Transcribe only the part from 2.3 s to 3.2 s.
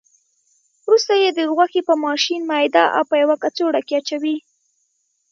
میده او په